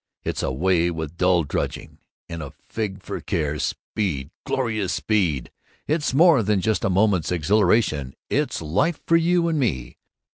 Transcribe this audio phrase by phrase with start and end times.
[0.23, 3.59] It's away with dull drudging, and a fig for care.
[3.59, 5.51] Speed glorious Speed
[5.85, 9.97] it's more than just a moment's exhilaration it's Life for you and me!